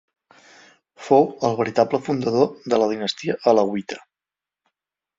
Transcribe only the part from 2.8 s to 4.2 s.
la dinastia alauita.